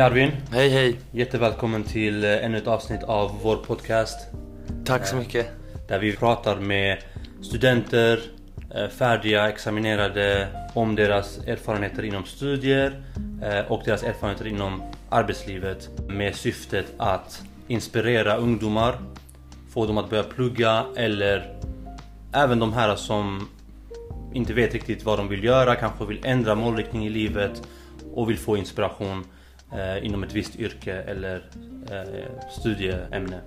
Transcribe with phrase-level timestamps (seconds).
[0.00, 0.30] Hej Arvin!
[0.52, 0.98] Hej hej!
[1.12, 4.18] Jättevälkommen till eh, ännu ett avsnitt av vår podcast.
[4.84, 5.46] Tack så mycket.
[5.88, 6.98] Där vi pratar med
[7.42, 8.20] studenter,
[8.74, 13.02] eh, färdiga, examinerade om deras erfarenheter inom studier
[13.42, 18.98] eh, och deras erfarenheter inom arbetslivet med syftet att inspirera ungdomar,
[19.70, 21.58] få dem att börja plugga eller
[22.32, 23.48] även de här som
[24.34, 27.62] inte vet riktigt vad de vill göra, kanske vill ändra målriktning i livet
[28.14, 29.24] och vill få inspiration
[29.72, 31.36] eh, inom ett visst yrke eller
[31.90, 33.40] eh, studieämne.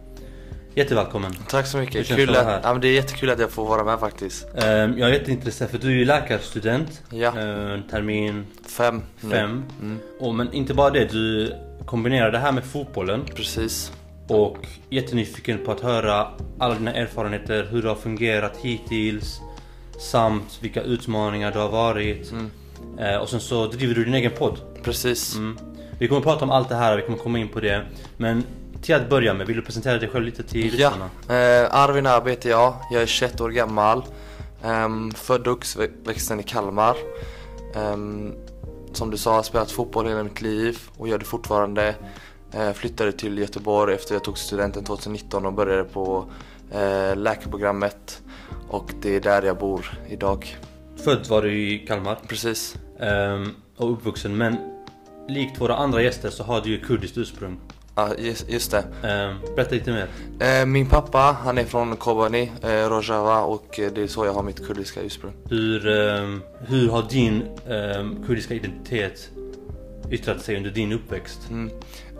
[0.75, 1.33] Jättevälkommen!
[1.49, 2.07] Tack så mycket.
[2.07, 2.59] Kul det att här?
[2.63, 4.47] ja, men det är jättekul att jag får vara med faktiskt.
[4.55, 7.27] Eh, jag är jätteintresserad för du är ju läkarstudent, Ja.
[7.27, 9.63] eh, termin Fem fem.
[9.81, 11.53] Mm, Och, men inte bara det, du
[11.85, 13.91] kombinerar det här med fotbollen precis.
[14.27, 14.57] och
[14.89, 16.27] jättenyfiken på att höra
[16.59, 19.39] alla dina erfarenheter, hur det har fungerat hittills
[19.99, 22.31] samt vilka utmaningar det har varit.
[22.31, 22.49] Mm,
[22.99, 24.57] Eh, och sen så driver du din egen podd.
[24.83, 25.35] precis.
[25.35, 25.57] Mm.
[26.03, 27.85] Vi kommer att prata om allt det här, vi kommer komma in på det.
[28.17, 28.43] Men
[28.81, 31.63] till att börja med, vill du presentera dig själv lite till Ja, lyssnarna?
[31.63, 32.75] eh, Arvin Arbe heter jag.
[32.91, 34.03] Jag är 21 år gammal.
[34.65, 36.95] Um, född och uppvuxen i Kalmar.
[37.75, 38.33] Ehm,
[38.93, 41.95] som du sa, jag har spelat fotboll hela mitt liv och gör det fortfarande.
[42.51, 46.25] Eh, flyttade till Göteborg efter jag tog studenten 2019 och började på
[46.71, 48.21] eh, läkarprogrammet.
[48.69, 50.57] Och det är där jag bor idag.
[51.03, 52.75] Född var du i Kalmar Precis.
[52.99, 54.72] ehm, och uppvuxen men
[55.27, 57.57] likt våra andra gäster så har du ju kurdiskt ursprung.
[57.95, 58.83] Ja, just, just det.
[59.07, 60.07] Ehm, berätta lite mer.
[60.39, 64.33] Eh, min pappa, han är från Kobani, eh, Rojava och eh, det är så jag
[64.33, 65.33] har mitt kurdiska ursprung.
[65.49, 69.29] Hur, ehm, hur har din ehm, kurdiska identitet
[70.11, 71.39] yttrat sig under din uppväxt?
[71.49, 71.71] Mm.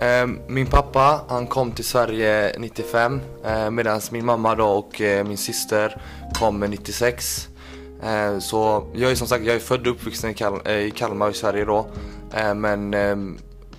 [0.02, 5.26] Eh, min pappa, han kom till Sverige 95 eh, medan min mamma då och eh,
[5.26, 6.02] min syster
[6.40, 7.48] kom 96.
[8.04, 10.92] Eh, så jag är som sagt, jag är född och uppvuxen i, Kal- eh, i
[10.92, 11.88] Kalmar i Sverige då.
[12.34, 13.18] Eh, men eh,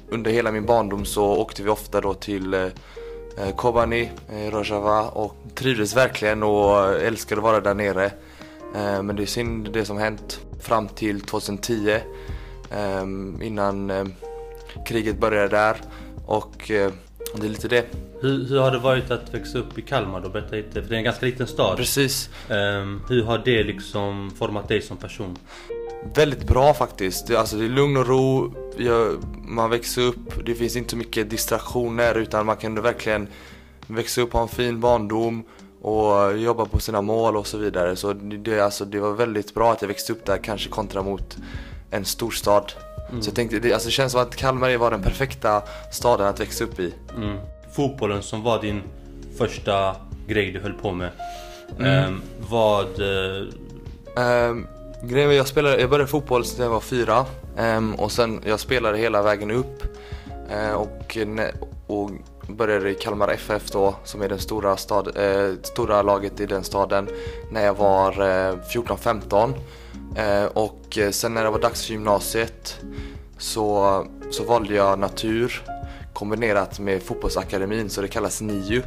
[0.09, 2.62] under hela min barndom så åkte vi ofta då till eh,
[3.38, 4.10] eh, Kobani,
[4.50, 8.10] Rojava och trivdes verkligen och älskade att vara där nere.
[9.03, 11.91] Men det är synd det som hänt fram till 2010
[12.70, 13.03] eh,
[13.42, 14.04] innan eh,
[14.86, 15.76] kriget började där
[16.26, 16.71] och
[17.36, 17.86] det är lite det.
[18.21, 20.28] Hur, hur har det varit att växa upp i Kalmar då?
[20.28, 21.76] Berätta lite, för det är en ganska liten stad.
[21.76, 22.31] Precis.
[22.48, 25.38] Ehm, hur har det liksom format dig som person?
[26.15, 27.26] Väldigt bra faktiskt.
[27.26, 28.54] Det, alltså, det är lugn och ro,
[29.47, 33.28] man växer upp, det finns inte så mycket distraktioner utan man kan verkligen
[33.87, 35.44] växa upp, ha en fin barndom
[35.82, 37.97] och jobba på sina mål och så vidare.
[37.97, 41.37] Så det, alltså, det var väldigt bra att jag växte upp där kanske kontra mot
[41.91, 42.72] en storstad.
[43.21, 46.41] Så jag tänkte, det, alltså, det känns som att Kalmar var den perfekta staden att
[46.41, 46.94] växa upp i.
[47.16, 47.36] Mm.
[47.76, 48.82] Fotbollen som var din
[49.38, 51.10] första grej du höll på med.
[51.78, 52.04] Mm.
[52.04, 53.00] Ehm, vad...
[53.00, 53.47] eh,
[54.16, 54.66] Um,
[55.06, 57.26] grejen var, jag, spelade, jag började fotboll sedan jag var fyra
[57.56, 59.82] ehm, och sen jag spelade hela vägen upp
[60.50, 61.19] eh, och,
[61.87, 62.10] och
[62.48, 66.65] började i Kalmar FF då som är det stora, stad, eh, stora laget i den
[66.65, 67.09] staden
[67.50, 69.53] när jag var eh, 14-15
[70.54, 72.81] och sen när det var dags för gymnasiet
[73.38, 75.62] så, så valde jag natur
[76.12, 78.82] kombinerat med fotbollsakademin så det kallas NIU.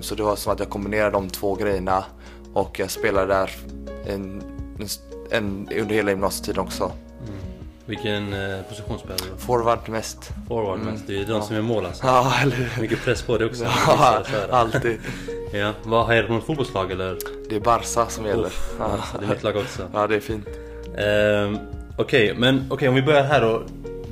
[0.00, 2.04] Så det var som att jag kombinerade de två grejerna
[2.54, 3.50] och jag spelade där
[4.06, 4.42] en,
[4.78, 4.88] en,
[5.32, 6.84] en, under hela gymnasietiden också.
[6.84, 7.34] mm,
[7.86, 9.38] vilken eh, position spelar du?
[9.42, 10.30] Forward mest.
[10.48, 10.92] Forward Mm.
[10.92, 11.42] mest, det är de Ja.
[11.42, 12.06] som är mål alltså.
[12.06, 12.80] Ja, eller?
[12.80, 13.64] Mycket press på det också.
[13.86, 14.98] Ja, alltid.
[15.54, 17.18] Ja, vad har du något fotbollslag eller?
[17.48, 18.46] Det är Barca som gäller.
[18.46, 18.84] Uff, Ja.
[18.84, 19.88] alltså, det är mitt lag också.
[19.92, 20.46] Ja, det är fint.
[20.98, 21.58] Ehm,
[21.98, 23.62] Okej, men okej om vi börjar här då.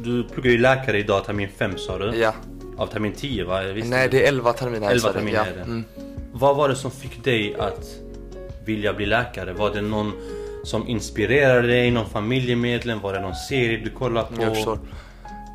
[0.04, 2.18] Du pluggar ju läkare idag, termin 5 sa du?
[2.18, 2.34] Ja.
[2.76, 3.62] Av termin 10 va?
[3.62, 3.88] Visst?
[3.88, 4.86] Nej, det är 11 terminer.
[4.86, 5.14] här i 11 Sverige.
[5.18, 5.46] terminer ja.
[5.46, 5.62] är det.
[5.62, 5.84] Mm.
[6.32, 7.84] Vad var det som fick dig att
[8.64, 9.52] vilja bli läkare?
[9.52, 10.12] Var det någon
[10.64, 11.90] som inspirerade dig?
[11.90, 13.00] Någon familjemedlem?
[13.00, 14.42] Var det någon serie du kollade på?
[14.42, 14.78] Jag förstår.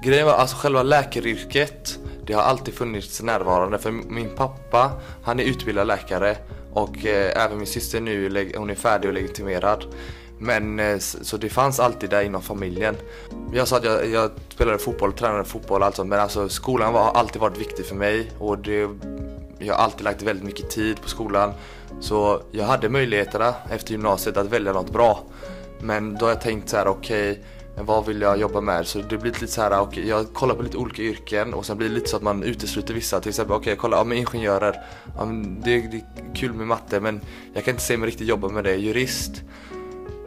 [0.04, 4.92] Grejen var alltså själva läkaryrket, det har alltid funnits närvarande för min pappa,
[5.24, 6.38] han är utbildad läkare
[6.74, 9.86] och eh, även min syster nu, hon är färdig och legitimerad.
[10.40, 12.96] Men eh, så det fanns alltid där inom familjen.
[13.54, 16.94] Jag sa att jag, jag spelade fotboll, tränade fotboll och allt sånt men alltså skolan
[16.94, 18.90] var, har alltid varit viktig för mig och det,
[19.60, 21.54] jag har alltid lagt väldigt mycket tid på skolan.
[22.00, 25.20] Så jag hade möjligheterna efter gymnasiet att välja något bra.
[25.80, 27.42] Men då har jag tänkt så här: okej,
[27.78, 28.88] vad vill jag jobba med?
[28.88, 31.78] Så det blir lite så här, okay, jag kollar på lite olika yrken och sen
[31.78, 33.20] blir det lite så att man utesluter vissa.
[33.20, 34.76] Till exempel, okej okay, jag kollar, ja men ingenjörer,
[35.18, 37.22] ja, men det, det, är kul med matte men
[37.54, 38.76] jag kan inte se mig riktigt jobba med det.
[38.76, 39.42] Jurist,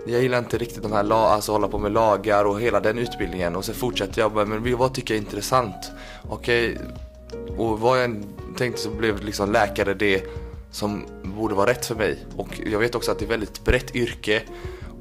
[0.07, 3.57] jag gillar inte riktigt de här, alltså hålla på med lagar och hela den utbildningen.
[3.57, 5.93] Och sen fortsätter jag men vad tycker jag är intressant?
[6.29, 8.25] Okej, okay, och vad jag än
[8.57, 10.23] tänkte så blev liksom läkare det
[10.71, 12.27] som borde vara rätt för mig.
[12.37, 14.43] Och jag vet också att det är väldigt brett yrke.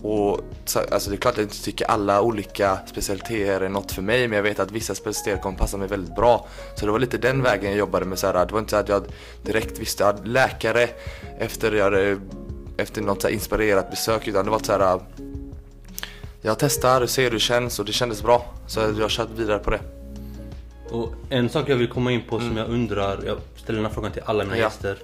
[0.01, 0.39] Och
[0.91, 4.27] alltså det är klart att jag inte tycker alla olika specialiteter är något för mig
[4.27, 6.47] men jag vet att vissa specialiteter kommer passa mig väldigt bra.
[6.75, 8.77] Så det var lite den vägen jag jobbade med så här, Det var inte så
[8.77, 9.05] att jag
[9.43, 10.89] direkt visste att läkare
[11.39, 12.19] efter, jag,
[12.77, 14.99] efter något så inspirerat besök utan det var så här
[16.41, 18.45] Jag testar, ser hur det känns och det kändes bra.
[18.67, 19.79] Så jag körde vidare på det.
[20.89, 22.47] Och en sak jag vill komma in på mm.
[22.47, 24.63] som jag undrar, jag ställer den här frågan till alla mina ja.
[24.63, 24.97] gäster.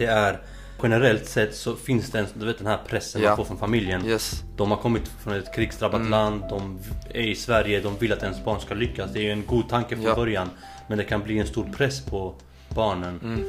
[0.00, 0.40] Det är
[0.82, 3.28] generellt sett så finns det en, du vet den här pressen ja.
[3.28, 4.06] man får från familjen.
[4.06, 4.42] Yes.
[4.56, 6.10] De har kommit från ett krigsdrabbat mm.
[6.10, 6.78] land, de
[7.10, 9.12] är i Sverige, de vill att ens barn ska lyckas.
[9.12, 10.14] Det är ju en god tanke från ja.
[10.14, 10.50] början.
[10.88, 12.34] Men det kan bli en stor press på
[12.68, 13.20] barnen.
[13.22, 13.44] Mm.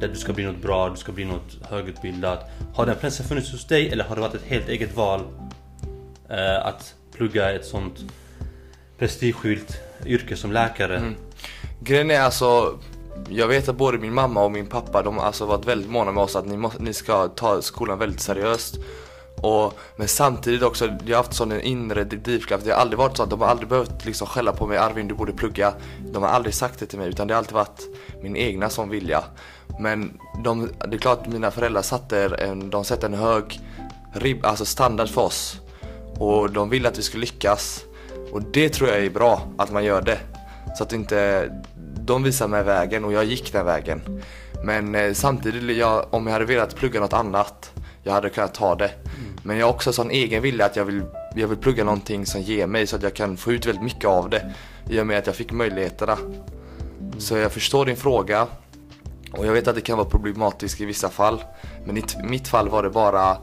[0.00, 2.50] Där du ska bli något bra, du ska bli något högutbildat.
[2.74, 5.20] Har den pressen funnits hos dig eller har det varit ett helt eget val?
[6.28, 7.98] Eh, att plugga ett sånt
[8.98, 10.96] prestigefyllt yrke som läkare.
[10.96, 11.14] Mm.
[11.80, 12.78] Grejen är alltså
[13.28, 16.12] jag vet att både min mamma och min pappa de har alltså varit väldigt måna
[16.12, 18.78] med oss att ni, måste, ni ska ta skolan väldigt seriöst.
[19.36, 22.64] Och, men samtidigt också, jag har haft sån en inre drivkraft.
[22.64, 25.08] Det har aldrig varit så att de har aldrig behövt liksom skälla på mig Arvin
[25.08, 25.74] du borde plugga.
[26.12, 27.88] De har aldrig sagt det till mig utan det har alltid varit
[28.22, 29.24] min egna som vilja.
[29.80, 33.60] Men de, det är klart att mina föräldrar satte en, de satte en hög
[34.12, 35.60] rib, alltså standard för oss.
[36.18, 37.84] Och de ville att vi skulle lyckas.
[38.32, 40.18] Och det tror jag är bra, att man gör det.
[40.76, 41.50] Så att inte,
[42.12, 44.22] de visar mig vägen och jag gick den vägen.
[44.64, 47.72] Men eh, samtidigt, jag, om jag hade velat plugga något annat,
[48.02, 48.88] jag hade kunnat ta det.
[48.88, 49.38] Mm.
[49.42, 51.02] Men jag har också sån egen vilja att jag vill,
[51.34, 54.04] jag vill plugga någonting som ger mig så att jag kan få ut väldigt mycket
[54.04, 54.52] av det.
[54.90, 56.12] I och med att jag fick möjligheterna.
[56.12, 57.20] Mm.
[57.20, 58.46] Så jag förstår din fråga.
[59.32, 61.44] Och jag vet att det kan vara problematiskt i vissa fall.
[61.84, 63.36] Men i mitt fall var det bara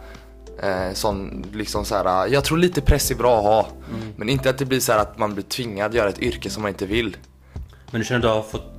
[0.63, 3.68] Eh, sån, liksom så här, jag tror lite press är bra att ha.
[3.94, 4.13] Mm.
[4.16, 6.62] Men inte att det blir så att man blir tvingad att göra ett yrke som
[6.62, 7.18] man inte vill.
[7.91, 8.74] Men du känner att du har fått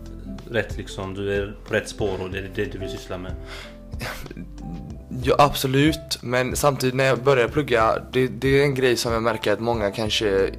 [0.51, 1.15] rätt liksom?
[1.15, 3.33] Du är på rätt spår och det är det du vill syssla med?
[5.23, 9.23] Ja absolut, men samtidigt när jag började plugga, det, det är en grej som jag
[9.23, 10.51] märker att många kanske,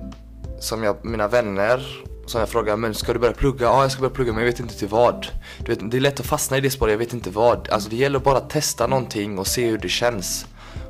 [0.60, 3.66] som jag, mina vänner som jag frågar, men ska du börja plugga?
[3.66, 5.28] Ja, jag ska börja plugga men jag vet inte till vad.
[5.60, 7.70] Du vet, det är lätt att fastna i det spåret, jag vet inte vad.
[7.70, 10.46] Alltså det gäller bara att testa någonting och se hur det känns.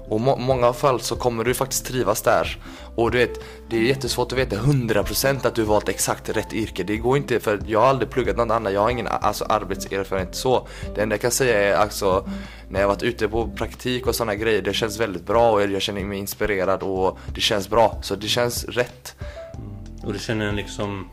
[0.10, 2.57] Och i må många fall så kommer du faktiskt trivas där.
[2.96, 3.40] Och du vet,
[3.70, 6.84] det är jättesvårt att veta 100% att du valt exakt rätt yrke.
[6.84, 8.74] Det går inte för jag har aldrig pluggat något annat.
[8.74, 10.68] Jag har ingen alltså, arbetserfarenhet så.
[10.96, 12.30] Det enda jag kan säga är alltså
[12.70, 14.62] när jag varit ute på praktik och sådana grejer.
[14.62, 18.00] Det känns väldigt bra och jag känner mig inspirerad och det känns bra.
[18.02, 19.16] Så det känns rätt.
[19.56, 20.06] Mm.
[20.06, 21.10] Och du känner en liksom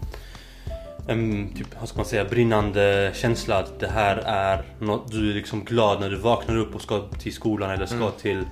[1.08, 5.34] en typ, vad ska man säga, brinnande känsla att det här är något du är
[5.34, 8.10] liksom glad när du vaknar upp och ska till skolan eller ska mm.
[8.22, 8.44] till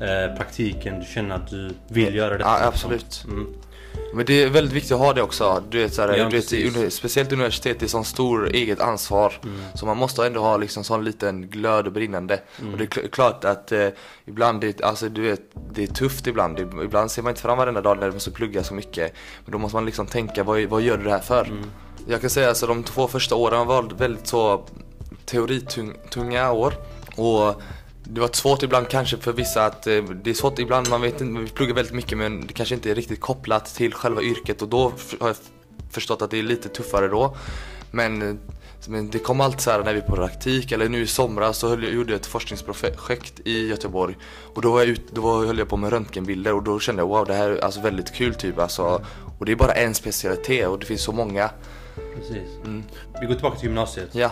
[0.00, 2.44] Eh, praktiken, du känner att du vill göra det.
[2.44, 3.24] Ja, absolut.
[3.28, 3.46] Mm.
[4.14, 5.62] Men det är väldigt viktigt att ha det också.
[5.70, 9.34] Du vet, såhär, ja, du vet, speciellt universitet, det är sån stor eget ansvar.
[9.44, 9.60] Mm.
[9.74, 12.40] Så man måste ändå ha liksom sån liten glöd och brinnande.
[12.60, 12.72] Mm.
[12.72, 13.88] Och det är klart att eh,
[14.24, 15.40] ibland, det, alltså, du vet,
[15.72, 16.58] det är tufft ibland.
[16.58, 19.12] Ibland ser man inte fram varenda dag när du måste plugga så mycket.
[19.44, 21.44] Men då måste man liksom tänka, vad, vad gör du det här för?
[21.44, 21.70] Mm.
[22.08, 24.64] Jag kan säga att alltså, de två första åren var väldigt så
[25.26, 26.74] teoritunga år.
[27.16, 27.62] Och
[28.12, 31.20] det var svårt ibland kanske för vissa att eh, det är svårt ibland, man vet
[31.20, 34.62] inte, vi pluggar väldigt mycket men det kanske inte är riktigt kopplat till själva yrket
[34.62, 35.36] och då har jag
[35.90, 37.36] förstått att det är lite tuffare då.
[37.90, 38.34] Men, eh,
[38.88, 41.68] men det kom alltid så här när vi på praktik eller nu i somras så
[41.68, 44.16] höll jag, gjorde jag ett forskningsprojekt i Göteborg
[44.54, 47.02] och då, var jag ut, då var, höll jag på med röntgenbilder och då kände
[47.02, 49.04] jag wow det här är alltså väldigt kul typ alltså.
[49.38, 51.50] Och det är bara en specialitet och det finns så många.
[52.14, 52.48] Precis.
[52.64, 52.84] Mm.
[53.20, 54.08] Vi går tillbaka till gymnasiet.
[54.12, 54.30] Ja.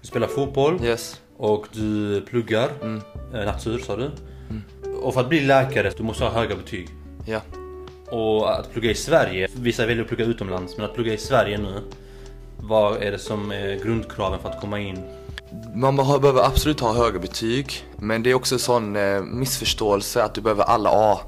[0.00, 0.84] Du spelar fotboll.
[0.84, 1.20] Yes.
[1.36, 3.02] Och du pluggar mm.
[3.34, 4.10] eh, natur sa du.
[4.50, 4.62] Mm.
[5.02, 6.88] Och för att bli läkare du måste ha höga betyg.
[7.26, 7.40] Ja.
[8.10, 11.58] Och att plugga i Sverige, vissa väljer att plugga utomlands, men att plugga i Sverige
[11.58, 11.80] nu.
[12.56, 14.98] Vad är det som är grundkraven för att komma in?
[15.74, 20.34] Man behöver absolut ha höga betyg, men det är också en sån eh, missförståelse att
[20.34, 21.20] du behöver alla A.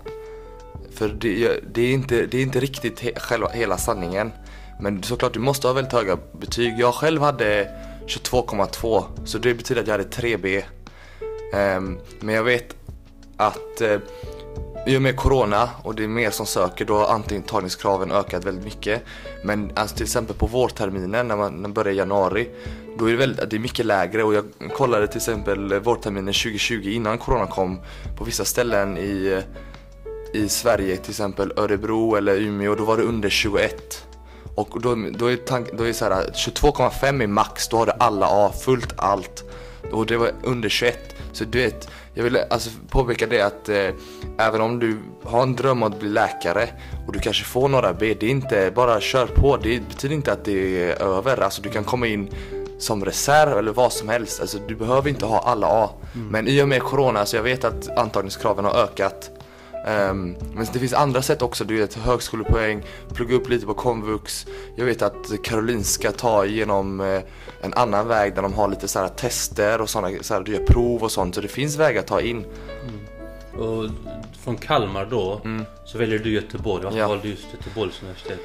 [0.92, 4.32] För det, det, är, inte, det är inte riktigt he, själva, hela sanningen.
[4.80, 6.78] Men såklart, du måste ha väldigt höga betyg.
[6.78, 7.68] Jag själv hade
[8.06, 10.56] 22,2 så det betyder att jag hade 3B.
[10.56, 10.62] Um,
[11.54, 12.76] ehm, men jag vet
[13.36, 13.98] att uh,
[14.86, 18.64] i och med Corona och det är mer som söker då har antagningskraven ökat väldigt
[18.64, 19.02] mycket.
[19.44, 22.48] Men alltså till exempel på vårterminen när man, när man börjar i januari
[22.98, 24.44] då är det, väldigt, det är mycket lägre och jag
[24.74, 27.80] kollade till exempel vårterminen 2020 innan Corona kom
[28.16, 29.42] på vissa ställen i
[30.32, 34.06] i Sverige, till exempel Örebro eller Umeå, då var det under 21.
[34.56, 37.92] Och då, då är, tank, då är så här 22,5 är max, då har du
[37.98, 39.44] alla A, fullt allt.
[39.92, 40.98] Och det var under 21.
[41.32, 43.90] Så du vet, jag vill alltså påpeka det att eh,
[44.38, 46.68] även om du har en dröm om att bli läkare
[47.06, 49.56] och du kanske får några B, det är inte bara kör på.
[49.56, 51.40] Det betyder inte att det är över.
[51.40, 52.30] Alltså du kan komma in
[52.78, 54.40] som reserv eller vad som helst.
[54.40, 55.90] Alltså du behöver inte ha alla A.
[56.14, 56.28] Mm.
[56.28, 59.30] Men i och med corona, så jag vet att antagningskraven har ökat.
[59.86, 62.82] Um, men det finns andra sätt också, du vet högskolepoäng,
[63.14, 64.46] plugga upp lite på komvux.
[64.76, 67.20] Jag vet att Karolinska tar igenom uh,
[67.60, 71.02] en annan väg där de har lite så tester och sådana, så du gör prov
[71.02, 71.34] och sånt.
[71.34, 72.44] Så det finns vägar att ta in.
[72.82, 73.06] Mm.
[73.58, 73.90] Och
[74.44, 75.64] från Kalmar då, mm.
[75.84, 76.84] så väljer du Göteborg.
[76.84, 77.08] Varför ja.
[77.08, 78.40] valde du just Göteborgs universitet?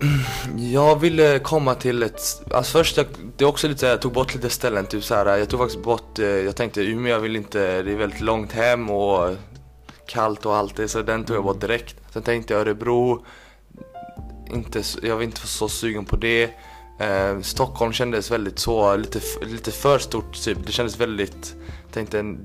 [0.72, 3.06] Jag ville komma till ett, alltså först, jag,
[3.36, 5.82] det är också lite jag tog bort lite ställen, typ så här, jag tog faktiskt
[5.82, 9.36] bort, eh, jag tänkte Umeå, jag vill inte, det är väldigt långt hem och
[10.08, 11.96] kallt och allt det, så den tog jag bort direkt.
[12.10, 13.24] Sen tänkte jag Örebro,
[14.50, 16.50] inte, jag var inte så sugen på det.
[16.98, 20.58] Eh, Stockholm kändes väldigt så, lite, lite för stort typ.
[20.66, 21.54] Det kändes väldigt,
[21.92, 22.36] tänkte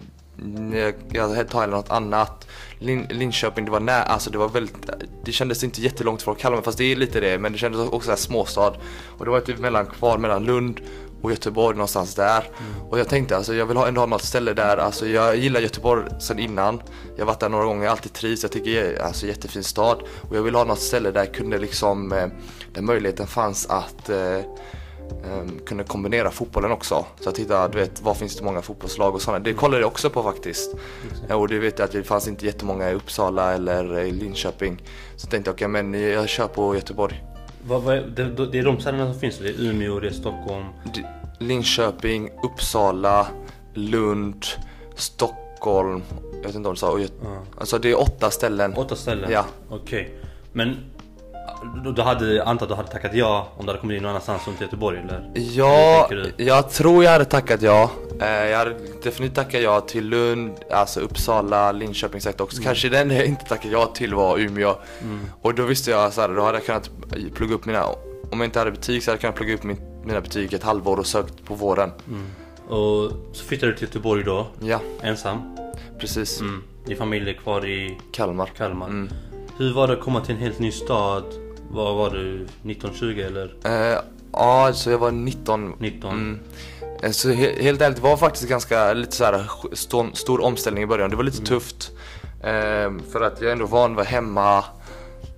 [0.73, 2.47] jag, jag tar något annat.
[2.79, 4.89] Lin, Linköping, det var nära, alltså det var väldigt,
[5.23, 8.11] det kändes inte jättelångt från Kalmar fast det är lite det, men det kändes också
[8.11, 8.75] så småstad.
[9.17, 10.81] Och det var typ mellan, kvar mellan Lund
[11.23, 12.39] och Göteborg någonstans där.
[12.39, 12.89] Mm.
[12.89, 15.59] Och jag tänkte alltså jag vill ha, ändå ha något ställe där, alltså jag gillar
[15.59, 16.81] Göteborg sen innan.
[17.15, 20.03] Jag har varit där några gånger, alltid trivs, jag tycker det är alltså jättefin stad.
[20.29, 22.27] Och jag vill ha något ställe där jag kunde liksom, eh,
[22.73, 24.39] där möjligheten fanns att eh,
[25.31, 27.05] um, kunde kombinera fotbollen också.
[27.19, 29.43] Så jag tittade, du vet, var finns det många fotbollslag och sådana.
[29.43, 30.75] Det kollade jag också på faktiskt.
[31.25, 31.37] Mm.
[31.39, 34.81] Och det vet jag att det fanns inte jättemånga i Uppsala eller i Linköping.
[35.15, 37.32] Så tänkte jag, okej okay, men jag kör på Göteborg.
[37.67, 39.39] Vad, vad, det, det är de ställena som finns?
[39.39, 40.65] Det är Umeå, det är Stockholm?
[41.39, 43.27] Linköping, Uppsala,
[43.73, 44.45] Lund,
[44.95, 46.01] Stockholm.
[46.35, 46.97] Jag vet inte om du sa.
[46.97, 47.05] Uh.
[47.57, 48.73] Alltså det är åtta ställen.
[48.73, 49.31] Åtta ställen?
[49.31, 49.45] Ja.
[49.69, 50.01] Okej.
[50.01, 50.13] Okay.
[50.51, 50.77] Men
[51.95, 54.47] du hade, antar att du hade tackat ja om du hade kommit in någon annanstans
[54.47, 55.31] än till Göteborg eller?
[55.33, 57.91] Ja, jag tror jag hade tackat ja.
[58.21, 62.57] Eh, jag hade definitivt tackat ja till Lund, alltså Uppsala, Linköping säkert också.
[62.57, 62.65] Mm.
[62.65, 64.75] Kanske den jag inte tackat ja till var Umeå.
[65.01, 65.19] Mm.
[65.41, 66.89] Och då visste jag så då hade jag kunnat
[67.35, 67.85] plugga upp mina,
[68.31, 70.63] om jag inte hade betyg så hade jag kunnat plugga upp min, mina betyg ett
[70.63, 71.91] halvår och sökt på våren.
[72.07, 72.25] Mm.
[72.67, 74.47] Och så flyttade du till Göteborg då?
[74.59, 74.79] Ja.
[75.01, 75.57] Ensam?
[75.99, 76.41] Precis.
[76.41, 76.63] Mm.
[76.85, 78.45] Din familj är kvar i Kalmar.
[78.45, 79.07] Kalmar.
[79.57, 81.23] Hur var det att komma till en helt ny stad?
[81.69, 82.47] Vad var du?
[82.63, 83.45] 19-20 eller?
[83.45, 83.99] Uh,
[84.31, 85.75] ja, så jag var 19.
[85.79, 86.11] 19.
[86.11, 86.39] Mm.
[87.03, 90.83] Eh, så he helt ärligt, det var faktiskt ganska lite så här stor, stor omställning
[90.83, 91.09] i början.
[91.09, 91.47] Det var lite mm.
[91.47, 91.91] tufft.
[92.37, 94.63] Uh, för att jag är ändå van att vara hemma.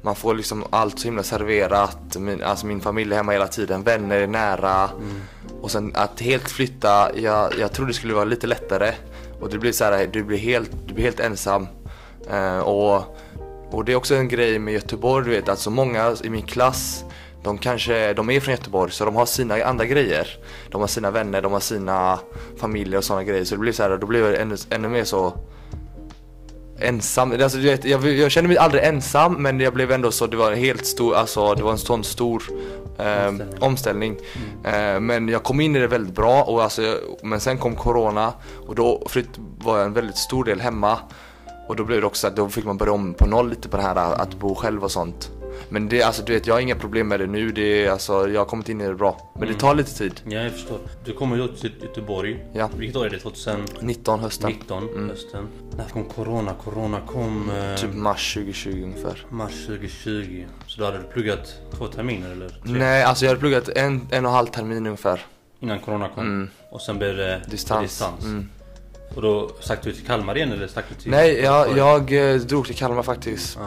[0.01, 2.17] Man får liksom allt så himla serverat.
[2.17, 4.89] Min, alltså min familj är hemma hela tiden, vänner är nära.
[4.89, 5.21] Mm.
[5.61, 8.93] Och sen att helt flytta, jag, jag trodde det skulle vara lite lättare.
[9.41, 11.67] Och det blir så här, du blir helt, du blir helt ensam.
[12.31, 13.17] Uh, och
[13.75, 16.41] och det är också en grej med Göteborg, du vet att så många i min
[16.41, 17.05] klass
[17.43, 20.27] de kanske, de är från Göteborg så de har sina andra grejer.
[20.71, 22.19] De har sina vänner, de har sina
[22.57, 23.43] familjer och sådana grejer.
[23.43, 25.33] Så det blir så här, då blir jag ännu, ännu mer så
[26.79, 27.31] ensam.
[27.31, 30.37] Alltså, du vet, jag, jag kände mig aldrig ensam men jag blev ändå så, det
[30.37, 32.43] var en helt stor, alltså det var en sån stor
[32.99, 33.63] eh, omställning.
[33.63, 34.17] omställning.
[34.63, 34.95] Mm.
[34.95, 38.33] Eh, men jag kom in i det väldigt bra och alltså, men sen kom corona
[38.67, 40.99] och då flytt, var jag en väldigt stor del hemma.
[41.67, 43.77] Och då blev det också att då fick man börja om på noll lite på
[43.77, 45.31] det här att bo själv och sånt.
[45.69, 47.51] Men det, alltså du vet, jag har inga problem med det nu.
[47.51, 49.31] Det alltså, jag har kommit in i det bra.
[49.33, 49.53] Men mm.
[49.53, 50.21] det tar lite tid.
[50.25, 50.79] Ja, jag förstår.
[51.05, 52.45] Du kommer ju till Göteborg.
[52.53, 52.69] Ja.
[52.77, 53.19] Vilket år är det?
[53.19, 54.51] 2019 hösten.
[54.51, 55.09] 19 mm.
[55.09, 55.47] hösten.
[55.77, 56.53] När kom Corona?
[56.63, 57.49] Corona kom...
[57.49, 57.75] Eh...
[57.75, 59.25] Typ mars 2020 ungefär.
[59.29, 60.45] Mars 2020.
[60.67, 62.49] Så då hade du pluggat två terminer eller?
[62.49, 62.59] Tre?
[62.63, 65.25] Nej, alltså jag hade pluggat en, en och en halv termin ungefär.
[65.59, 66.23] Innan Corona kom?
[66.23, 66.49] Mm.
[66.71, 67.81] Och sen blev det distans.
[67.81, 68.23] distans.
[68.23, 68.49] Mm.
[69.15, 72.39] Och då stack du till Kalmar igen eller stack du till Nej, jag, jag eh,
[72.39, 73.57] drog till Kalmar faktiskt.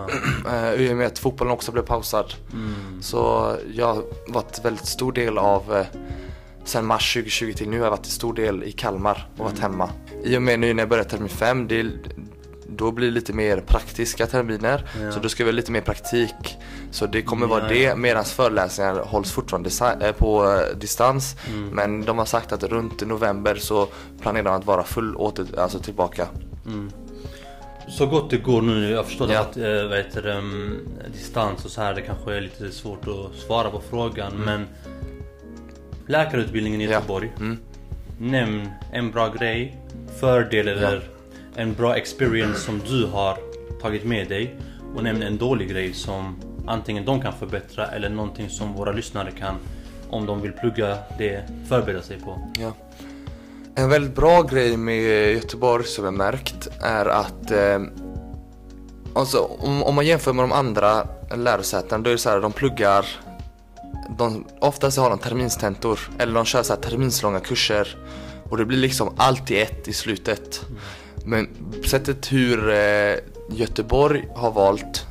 [0.46, 0.72] Ah.
[0.74, 2.34] I och med att fotbollen också blev pausad.
[2.52, 3.02] Mm.
[3.02, 5.86] Så jag har varit väldigt stor del av eh,
[6.68, 9.58] Sen mars 2020 till nu har jag varit en stor del i Kalmar och varit
[9.58, 9.70] mm.
[9.70, 9.90] hemma.
[10.24, 11.86] I och med nu när jag börjar termin 5, det,
[12.68, 14.84] då blir det lite mer praktiska terminer.
[15.02, 15.12] Ja.
[15.12, 16.58] Så då ska vi ha lite mer praktik.
[16.90, 17.96] Så det kommer ja, vara det ja.
[17.96, 19.70] medan föreläsningar hålls fortfarande
[20.00, 21.36] eh, på eh, distans.
[21.48, 21.68] Mm.
[21.68, 23.88] Men de har sagt att runt november så
[24.20, 26.28] planerar de att vara full åter, alltså tillbaka.
[26.66, 26.90] Mm.
[27.88, 28.90] Så gott det går nu.
[28.90, 30.78] Jag förstår att äh, vad heter, um,
[31.12, 34.32] distans och så här det kanske är lite svårt att svara på frågan.
[34.32, 34.44] Mm.
[34.44, 34.66] Men
[36.06, 37.32] läkarutbildningen i Göteborg.
[37.38, 37.58] Mm.
[38.18, 39.76] Nämn en bra grej,
[40.20, 41.17] fördel eller
[41.58, 43.38] en bra experience som du har
[43.82, 44.56] tagit med dig
[44.96, 46.36] och nämn en dålig grej som
[46.66, 49.54] antingen de kan förbättra eller någonting som våra lyssnare kan,
[50.10, 52.48] om de vill plugga det, förbereda sig på.
[52.58, 52.72] Ja.
[53.74, 57.80] En väldigt bra grej med Göteborg som jag märkt är att eh,
[59.14, 62.52] Alltså om, om man jämför med de andra lärosätena då är det så här, de
[62.52, 63.06] pluggar
[64.18, 67.96] de, oftast har de terminstentor eller de kör så här terminslånga kurser
[68.50, 70.64] och det blir liksom allt i ett i slutet.
[71.28, 71.48] Men
[71.86, 73.14] sättet hur eh,
[73.50, 75.06] Göteborg har valt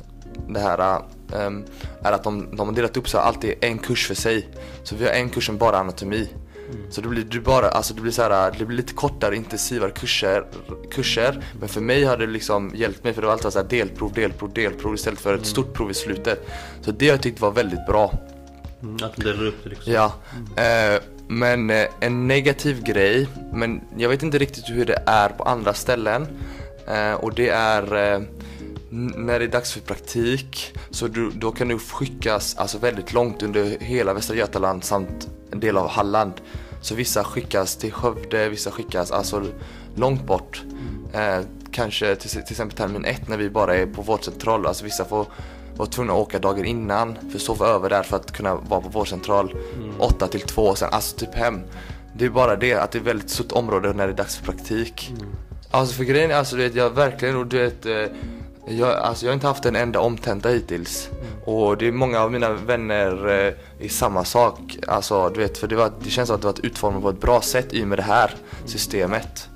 [0.48, 1.02] det här
[1.34, 1.66] um,
[2.02, 4.50] är att de, de har delat upp så alltid en kurs för sig.
[4.84, 6.30] Så vi har en kurs som bara anatomi.
[6.72, 6.92] Mm.
[6.92, 9.92] Så det blir, det bara, alltså det blir så här, det blir lite kortare, intensivare
[9.92, 10.46] kurser,
[10.92, 11.44] kurser.
[11.60, 14.14] Men för mig har det liksom hjälpt mig för det var alltid så här delprov,
[14.14, 15.46] delprov, delprov istället för ett mm.
[15.46, 16.48] stort prov i slutet.
[16.82, 18.14] Så det har jag tyckt var väldigt bra.
[18.82, 19.94] Mm, att de delar upp det liksom.
[19.94, 20.14] Ja.
[20.56, 20.96] Mm.
[20.96, 25.44] Eh, men eh, en negativ grej, men jag vet inte riktigt hur det är på
[25.44, 26.28] andra ställen.
[26.88, 28.22] Eh, och det är eh,
[28.90, 33.44] när det är dags för praktik så du, då kan du skickas alltså väldigt långt
[33.44, 36.34] under hela Västra Götaland samt en del av Halland.
[36.82, 39.46] Så vissa skickas till Skövde, vissa skickas alltså
[39.96, 40.64] långt bort.
[41.14, 41.40] Eh,
[41.72, 44.66] kanske till, till exempel termin ett när vi bara är på vårdcentral.
[44.66, 45.28] Alltså vissa får
[45.78, 48.82] vara tvungna att åka dagen innan för att sova över där för att kunna vara
[48.82, 50.02] på vårdcentral mm.
[50.02, 51.62] 8 till 2 och sen alltså typ hem.
[52.14, 54.38] Det är bara det att det är ett väldigt stort område när det är dags
[54.38, 55.14] för praktik.
[55.18, 55.32] Mm.
[55.72, 58.06] Alltså för grejen är alltså du vet jag verkligen och du vet eh,
[58.68, 61.10] jag, alltså jag har inte haft en enda omtenta hittills.
[61.12, 61.44] Mm.
[61.44, 63.54] Och det är många av mina vänner eh,
[63.86, 64.78] i samma sak.
[64.88, 67.22] Alltså du vet, för det, var, det känns som att det var utformat på ett
[67.22, 68.68] bra sätt i och med det här mm.
[68.68, 69.50] systemet.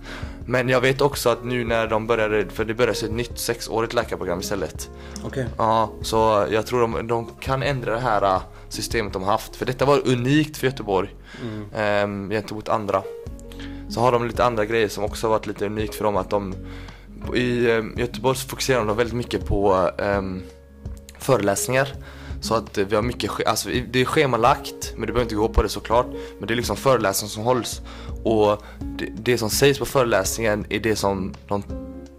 [0.52, 3.94] Men jag vet också att nu när de började, för det började ett nytt sexårigt
[3.94, 4.90] läkarprogram istället.
[5.16, 5.28] Okej.
[5.28, 5.46] Okay.
[5.58, 9.56] Ja, så jag tror de, de kan ändra det här äh, systemet de har haft.
[9.56, 12.32] För detta var unikt för Göteborg mm.
[12.32, 13.04] eh, gentemot andra.
[13.90, 16.30] Så har de lite andra grejer som också har varit lite unikt för dem att
[16.30, 16.56] de
[17.36, 20.22] i eh, Göteborg så fokuserar de väldigt mycket på eh,
[21.20, 21.88] föreläsningar.
[22.42, 25.64] Så att vi har mycket, alltså det är schemalagt, men du behöver inte gå på
[25.64, 26.08] det såklart.
[26.40, 27.82] Men det är liksom föreläsningar som hålls.
[28.24, 31.64] Och det, det som sägs på föreläsningen är det som de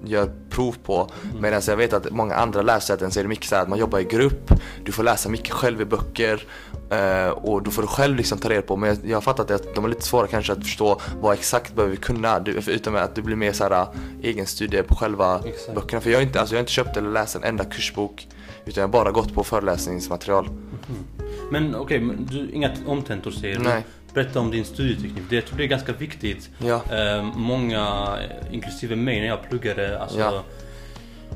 [0.05, 1.11] gör prov på.
[1.23, 1.43] Mm.
[1.43, 3.99] Medan jag vet att många andra lärosäten så är det mycket så att man jobbar
[3.99, 4.53] i grupp,
[4.85, 6.45] du får läsa mycket själv i böcker
[6.93, 8.77] uh, och då får du själv liksom ta reda på.
[8.77, 11.91] Men jag, har fattat att de är lite svåra kanske att förstå vad exakt behöver
[11.91, 12.45] vi kunna.
[12.67, 13.89] utan att det blir mer så här uh,
[14.23, 15.75] egen studie på själva exakt.
[15.75, 16.01] böckerna.
[16.01, 18.29] För jag har, inte, alltså jag har inte köpt eller läst en enda kursbok
[18.65, 20.47] utan jag har bara gått på föreläsningsmaterial.
[20.47, 21.05] Mm.
[21.51, 23.63] Men okej, okay, inga omtentor säger du?
[23.63, 23.85] Nej.
[24.15, 25.25] Berätta om din studieteknik.
[25.31, 26.51] Det, jag tror det är ganska viktigt.
[26.59, 26.83] Ja.
[26.91, 28.17] Eh, många,
[28.51, 30.43] inklusive mig när jag pluggade, alltså ja.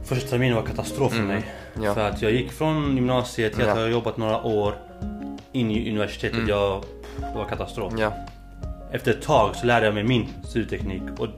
[0.04, 1.34] Första terminen var katastrof för mm.
[1.34, 1.44] mig.
[1.82, 1.94] Ja.
[1.94, 4.74] För att jag gick från gymnasiet till att jag har jobbat några år
[5.52, 6.38] in i universitetet.
[6.38, 6.48] Mm.
[6.48, 6.84] Jag,
[7.16, 7.92] det var katastrof.
[8.92, 11.02] Efter ett tag så lärde jag mig min studieteknik.
[11.18, 11.28] Och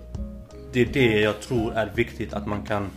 [0.73, 2.91] det är det jag tror är viktigt att man kan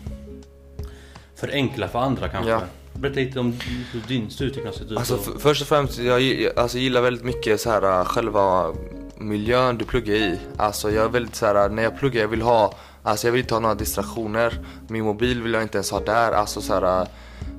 [1.35, 2.59] förenkla för andra kanske.
[3.01, 3.53] Berätta lite om
[3.91, 4.97] hur din studieteknik har sett ut.
[4.97, 8.73] Alltså först och främst, jag alltså, gillar väldigt mycket så här äh, själva
[9.17, 10.39] miljön du pluggar i.
[10.57, 13.41] Alltså jag är väldigt så här, när jag pluggar jag vill ha, alltså jag vill
[13.41, 14.59] inte ha några distraktioner.
[14.87, 16.31] Min mobil vill jag inte ens ha där.
[16.31, 17.07] Alltså så här,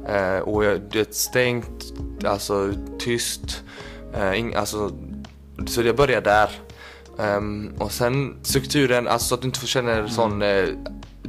[0.09, 1.93] eh, och jag, det är stängt,
[2.25, 3.63] alltså tyst.
[4.15, 4.91] Eh, ing, alltså,
[5.67, 6.51] så jag börjar där.
[7.17, 10.09] Um, och sen strukturen, alltså så att du inte får känna mm.
[10.09, 10.69] sån eh,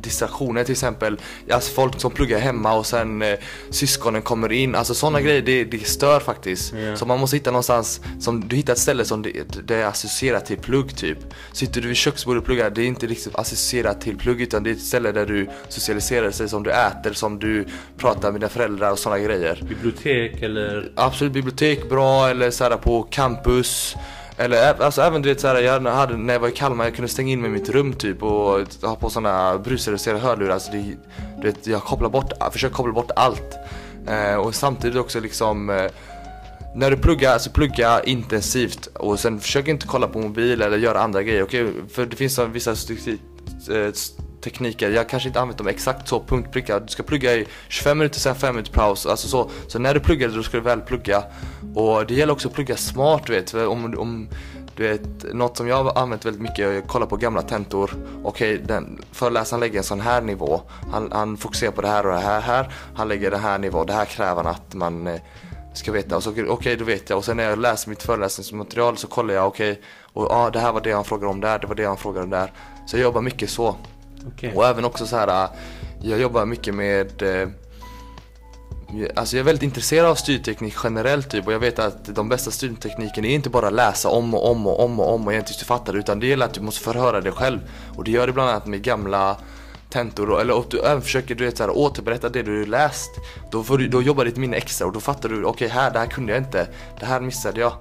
[0.04, 1.20] distraktioner till exempel.
[1.50, 3.40] Alltså folk som pluggar hemma och sen eh,
[3.70, 4.76] syskonen kommer in.
[4.76, 5.28] Alltså sådana mm.
[5.28, 6.74] grejer det, det stör faktiskt.
[6.74, 6.96] Yeah.
[6.96, 9.32] Så man måste hitta någonstans, som, du hittar ett ställe som det,
[9.68, 11.18] det är associerat till plugg typ.
[11.52, 14.70] Sitter du vid köksbordet och pluggar, det är inte riktigt associerat till plugg utan det
[14.70, 17.66] är ett ställe där du socialiserar sig, som du äter, som du
[17.98, 19.64] pratar med dina föräldrar och sådana grejer.
[19.70, 20.92] Bibliotek eller?
[20.96, 23.96] Absolut, bibliotek bra eller såhär på campus.
[24.38, 27.10] Eller alltså även du vet såhär, jag hade, när jag var i Kalmar, jag kunde
[27.10, 30.54] stänga in mig i mitt rum typ och ha på sådana brusreducerade hörlurar.
[30.54, 30.96] Alltså det,
[31.42, 33.58] du vet, jag kopplar bort, försöker koppla bort allt.
[34.08, 35.92] Eh, och samtidigt också liksom eh,
[36.76, 41.02] när du pluggar, alltså plugga intensivt och sen försök inte kolla på mobil eller göra
[41.02, 41.44] andra grejer.
[41.44, 41.82] Okej, okay?
[41.90, 43.92] för det finns vissa eh,
[44.44, 44.90] tekniker.
[44.90, 46.80] Jag kanske inte använt dem exakt så punktpricka.
[46.80, 49.06] Du ska plugga i 25 minuter, sen 5 minuter paus.
[49.06, 49.50] Alltså så.
[49.68, 51.24] Så när du pluggar då ska du väl plugga.
[51.76, 53.54] Och det gäller också att plugga smart du vet.
[53.54, 54.28] Om, om
[54.76, 57.92] du vet, något som jag har använt väldigt mycket är att kolla på gamla tentor.
[58.24, 60.62] Okej, okay, föreläsaren lägger en sån här nivå.
[60.92, 62.74] Han, han fokuserar på det här och det här, här.
[62.96, 63.86] Han lägger den här nivån.
[63.88, 65.22] Det här kräver han att man eh,
[65.74, 66.16] ska veta.
[66.16, 67.18] Och så okej, okay, då vet jag.
[67.18, 70.50] Och sen när jag läser mitt föreläsningsmaterial så kollar jag, okej, okay, och ja, ah,
[70.50, 72.52] det här var det han frågade om där, det var det han frågade om där.
[72.86, 73.76] Så jag jobbar mycket så.
[74.28, 74.54] Okay.
[74.56, 75.50] Och även också så här, äh,
[76.02, 77.50] jag jobbar mycket med eh,
[79.16, 82.52] Alltså jag är väldigt intresserad av styrteknik generellt typ och jag vet att de bästa
[82.52, 85.60] styrtekniken är inte bara att läsa om och om och om och om och egentligen
[85.60, 87.60] du fattar utan det gäller att du måste förhöra dig själv.
[87.98, 89.38] Och det gör du bland annat med gamla
[89.90, 93.12] tentor eller att du även försöker du vet, så här, återberätta det du läst.
[93.52, 95.92] Då, får du, då jobbar ditt minne extra och då fattar du okej okay, här,
[95.92, 96.68] det här kunde jag inte,
[97.00, 97.74] det här missade jag.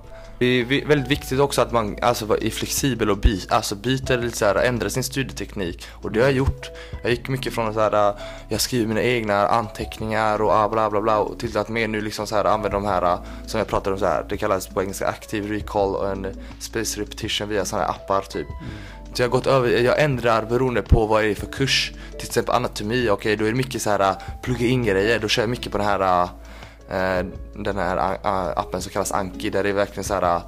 [0.42, 4.37] Det är väldigt viktigt också att man alltså, är flexibel och by, alltså, byter lite
[4.37, 5.87] så här, ändrar sin studieteknik.
[5.92, 6.70] Och det har jag gjort.
[7.02, 8.16] Jag gick mycket från att
[8.48, 12.00] jag skriver mina egna anteckningar och ah, bla bla bla och till att mer nu
[12.00, 14.83] liksom så här, använder de här som jag pratade om så här, det kallas på
[14.83, 16.26] engelska active recall och en
[16.61, 18.46] space repetition via sådana här appar typ.
[19.14, 21.92] Så jag har gått över, jag ändrar beroende på vad det är för kurs.
[22.11, 25.42] Till exempel anatomi, okej då är det mycket så här plugga in grejer, då kör
[25.42, 26.28] jag mycket på den här
[27.55, 30.40] den här äh, appen som kallas Anki där det är verkligen så här.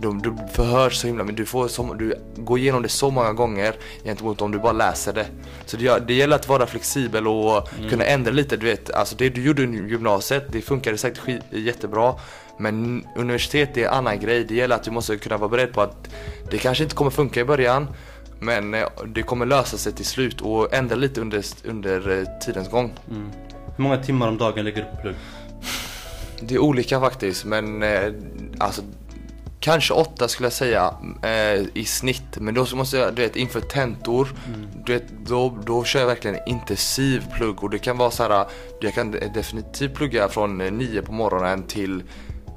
[0.00, 3.32] Du, du förhörs så himla men du, får så, du går igenom det så många
[3.32, 5.26] gånger gentemot om du bara läser det.
[5.66, 8.56] Så det, det gäller att vara flexibel och kunna ändra lite.
[8.56, 12.14] Du vet, alltså det du gjorde i gymnasiet, det funkade säkert skit, jättebra.
[12.58, 14.44] Men universitet är en annan grej.
[14.44, 16.08] Det gäller att du måste kunna vara beredd på att
[16.50, 17.88] det kanske inte kommer funka i början.
[18.40, 22.70] Men eh, det kommer lösa sig till slut och ändra lite under, under eh, tidens
[22.70, 22.92] gång.
[23.10, 23.30] Mm.
[23.76, 25.14] Hur många timmar om dagen lägger du på plugg?
[26.40, 28.12] Det är olika faktiskt men eh,
[28.58, 28.82] alltså
[29.60, 32.38] Kanske åtta skulle jag säga eh, i snitt.
[32.40, 34.28] Men då måste jag, du vet inför tentor
[34.86, 37.62] du vet, då, då kör jag verkligen intensiv plugg.
[37.64, 38.46] Och det kan vara så här.
[38.80, 42.02] Jag kan definitivt plugga från eh, 9 på morgonen till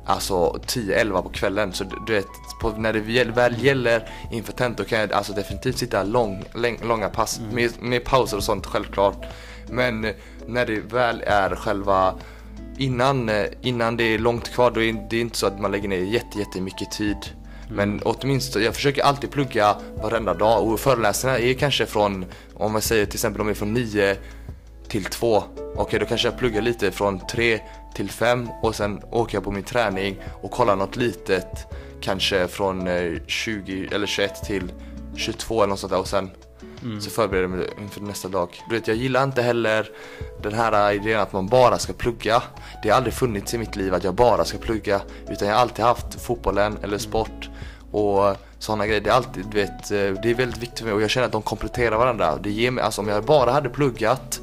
[0.05, 1.73] Alltså 10-11 på kvällen.
[1.73, 2.25] Så du- vet
[2.61, 7.09] på, när det väl- gäller inför tentor kan jag alltså definitivt sitta lång, läng, långa
[7.09, 9.25] pass med, med pauser och sånt självklart.
[9.69, 10.11] Men eh,
[10.47, 12.13] när det väl är själva
[12.77, 15.89] innan, eh, innan det är långt kvar, då är det inte så att man lägger
[15.89, 17.17] ner jätte, jättemycket tid.
[17.69, 22.81] Men åtminstone, jag försöker alltid plugga varenda dag och föreläsningarna är kanske från, om man
[22.81, 24.17] säger till exempel de är från 9
[24.87, 25.43] till 2.
[25.75, 27.59] Okej, då kanske jag pluggar lite från 3
[27.93, 31.67] till 5 och sen åker jag på min träning och kollar något litet.
[32.01, 34.71] Kanske från eh, 20 eller 21 till
[35.15, 36.29] 22 eller något sånt där och sen
[36.99, 38.49] så förbereder jag mig inför nästa dag.
[38.69, 39.89] Du vet, jag gillar inte heller
[40.41, 42.43] den här idén att man bara ska plugga.
[42.83, 45.01] Det har aldrig funnits i mitt liv att jag bara ska plugga.
[45.29, 47.49] Utan jag har alltid haft fotbollen eller sport
[47.91, 49.01] och sådana grejer.
[49.01, 51.25] Det är alltid, du vet, eh, det är väldigt viktigt för mig och jag känner
[51.25, 52.37] att de kompletterar varandra.
[52.37, 54.41] Det ger mig, alltså om jag bara hade pluggat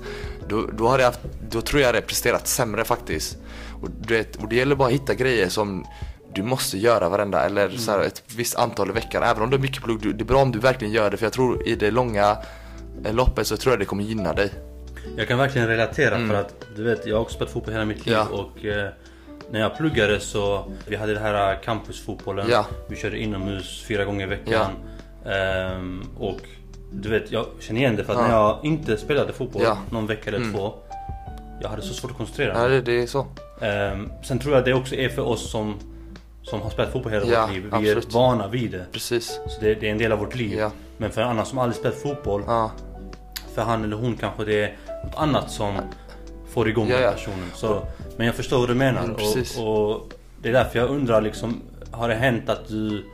[0.49, 1.15] då, då, hade jag
[1.51, 3.37] då tror jag jag hade presterat sämre faktiskt.
[3.83, 5.87] Och, du vet, och det gäller bara att hitta grejer som
[6.35, 9.23] du måste göra varenda, eller så här, ett visst antal i veckan.
[9.23, 11.27] Även om du har mycket plugg, det är bra om du verkligen gör det för
[11.27, 12.37] jag tror i det långa
[13.05, 14.51] eh, loppet så tror jag det kommer gynna dig.
[15.17, 18.07] Jag kan verkligen relatera för att du vet, jag har också spelat fotboll hela mitt
[18.07, 18.27] liv Ja.
[18.33, 18.89] och eh,
[19.51, 22.47] när jag pluggade så vi hade det här eh, campusfotbollen.
[22.51, 22.67] Ja.
[22.89, 24.71] Vi körde inomhus fyra gånger i veckan.
[25.27, 26.41] Ehm, och
[26.93, 28.27] du vet, jag känner igen det för att Ja.
[28.27, 29.79] när jag inte spelade fotboll Ja.
[29.91, 30.53] någon vecka eller Mm.
[30.53, 30.75] två.
[31.61, 32.71] Jag hade så svårt att koncentrera Ja, mig.
[32.71, 33.27] det, det är så.
[33.61, 35.79] Ehm, sen tror jag det också är för oss som,
[36.51, 37.63] som har spelat fotboll hela Ja, vårt liv.
[37.63, 38.09] Vi absolut.
[38.09, 38.87] är vana vid det.
[38.93, 39.41] Precis.
[39.49, 40.59] Så det, det är en del av vårt liv.
[40.59, 40.71] Ja.
[40.97, 42.71] Men för en annan som aldrig spelat fotboll, Ja.
[43.55, 45.75] för han eller hon kanske det är något annat som
[46.51, 47.13] får igång Ja, den ja.
[47.13, 47.51] personen.
[47.55, 47.83] Så,
[48.17, 49.05] men jag förstår vad du menar.
[49.05, 49.15] Mm,
[49.59, 53.05] och, och det är därför jag undrar liksom, har det hänt att du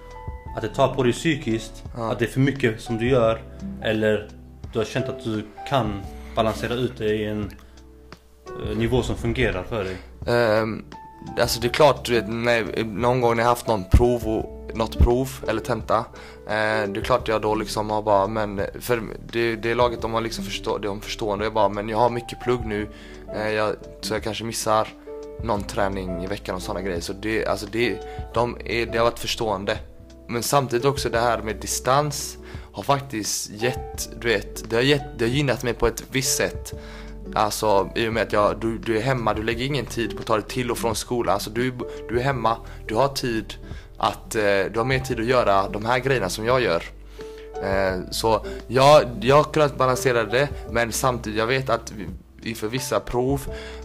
[0.57, 1.85] att det tar på dig psykiskt?
[1.97, 3.43] Att det är för mycket som du gör?
[3.83, 4.29] Eller
[4.73, 6.01] du har känt att du kan
[6.37, 7.51] balansera ut det i en
[8.71, 9.97] eh, nivå som fungerar för dig?
[10.63, 10.85] Um,
[11.39, 14.77] alltså det är klart, du vet, när, någon gång när jag haft någon prov och,
[14.77, 15.99] något prov eller tenta
[16.47, 20.03] eh, Det är klart jag då liksom har bara, men för det, det är laget
[20.03, 21.45] de har liksom förstå, de förstående.
[21.45, 22.89] Jag bara, men jag har mycket plugg nu
[23.35, 24.89] eh, jag, Så jag kanske missar
[25.43, 27.01] någon träning i veckan och sådana grejer.
[27.01, 27.99] Så det, alltså det,
[28.35, 29.79] de är, det har varit förstående.
[30.29, 32.37] Men samtidigt också det här med distans
[32.73, 36.37] har faktiskt gett, du vet, det har, gett, det har gynnat mig på ett visst
[36.37, 36.75] sätt.
[37.35, 40.21] Alltså i och med att jag, du, du är hemma, du lägger ingen tid på
[40.21, 41.35] att ta dig till och från skolan.
[41.35, 41.73] Alltså du,
[42.09, 42.57] du är hemma,
[42.89, 43.55] du har tid
[43.99, 46.83] att, eh, du har mer tid att göra de här grejerna som jag gör.
[47.63, 52.09] Eh, så jag, jag har kunnat balansera det men samtidigt, jag vet att vi-
[52.51, 53.41] inför vissa prov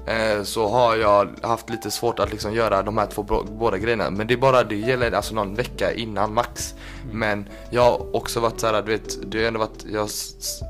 [0.08, 3.24] eh, så har jag haft lite svårt att liksom göra de här två
[3.60, 4.10] båda grejerna.
[4.10, 6.74] Men det är bara, det gäller alltså någon vecka innan max.
[7.12, 10.08] Men jag har också varit såhär, du vet, det har ändå varit, jag har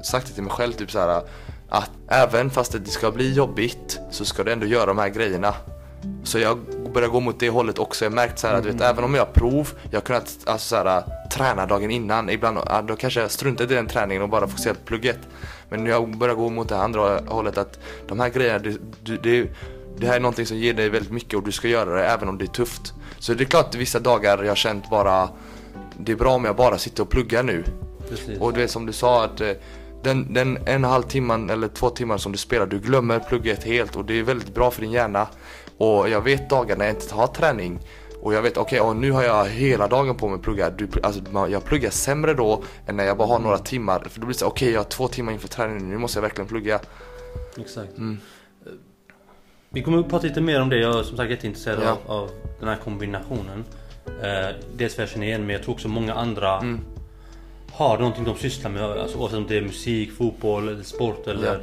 [0.04, 1.22] sagt det till mig själv typ såhär
[1.70, 5.54] att även fast det ska bli jobbigt så ska du ändå göra de här grejerna.
[6.24, 6.60] Så jag
[6.94, 8.06] börjar gå mot det hållet också.
[8.06, 10.38] Jag märkt så här, att du vet, även om jag har prov, jag har kunnat
[10.46, 11.04] alltså, så här,
[11.34, 12.30] träna dagen innan.
[12.30, 15.20] Ibland då kanske jag struntar i den träningen och bara fokuserar på plugget.
[15.70, 19.50] Men jag börjar gå mot det andra hållet att de här grejerna, det, det, det,
[19.98, 22.30] det här är någonting som ger dig väldigt mycket och du ska göra det även
[22.30, 22.94] om det är tufft.
[23.20, 25.30] Så det är klart att vissa dagar jag har känt bara,
[25.98, 27.64] det är bra om jag bara sitter och pluggar nu.
[28.10, 28.40] Precis.
[28.40, 29.52] Och det är som du sa att eh,
[30.04, 33.20] den, den en och en halv timman eller två timmar som du spelar, du glömmer
[33.20, 35.28] plugget helt och det är väldigt bra för din hjärna.
[35.78, 37.80] Och jag vet dagar när jag inte har träning
[38.22, 40.70] och jag vet okej, och nu har jag hela dagen på mig att plugga.
[40.70, 44.00] Du, alltså, jag pluggar sämre då än när jag bara har några timmar.
[44.10, 46.22] För då blir det så okej jag har två timmar inför träningen, nu måste jag
[46.22, 46.80] verkligen plugga.
[47.58, 47.98] Exakt.
[47.98, 48.18] Mm.
[49.70, 50.78] Vi kommer att prata lite mer om det.
[50.80, 51.98] Jag är som sagt jätteintresserad Ja.
[52.06, 53.64] av, av den här kombinationen.
[54.06, 56.80] Eh, dels för att jag känner igen mig, jag tror också många andra Mm.
[57.80, 58.84] Har någonting de sysslar med.
[58.84, 61.60] Alltså, oavsett om det är musik, fotboll, eller sport eller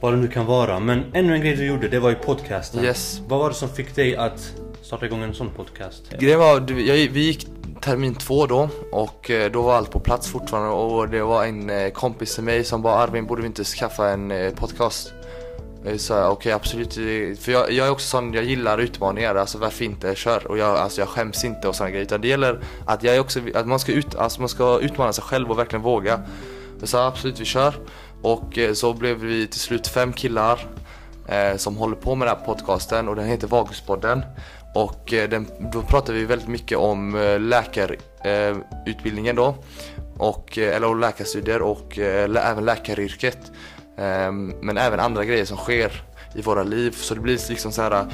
[0.00, 0.80] vad det nu kan vara.
[0.80, 2.84] Men ännu en grej du gjorde, det var ju podcasten.
[2.84, 3.20] Yes.
[3.28, 6.18] Vad var det som fick dig att starta igång en sån podcast?
[6.18, 6.60] Grejen var,
[7.08, 7.46] vi gick
[7.80, 11.70] termin två då och eh, då var allt på plats fortfarande och det var en
[11.70, 15.12] eh, kompis till mig som bara Arvin borde vi inte skaffa en eh, podcast?
[15.84, 16.94] Jag sa okej absolut,
[17.40, 20.46] för jag, jag är också sån, jag gillar utmaningar, alltså varför inte, kör.
[20.46, 23.20] Och jag, alltså, jag skäms inte och sådana grejer utan det gäller att jag är
[23.20, 26.20] också, att man ska, ut, alltså, man ska utmana sig själv och verkligen våga.
[26.80, 27.74] Jag sa absolut vi kör
[28.22, 30.66] och eh, så blev vi till slut fem killar
[31.28, 34.24] eh, som håller på med den här podcasten och den heter Vaguspodden.
[34.74, 39.54] Och eh, den, då pratar vi väldigt mycket om eh, läkarutbildningen eh, då.
[40.18, 43.38] Och, eh, eller och läkarstudier och eh, lä- även läkaryrket.
[43.96, 46.02] Ehm, men även andra grejer som sker
[46.34, 46.90] i våra liv.
[46.90, 48.06] Så det blir liksom så här.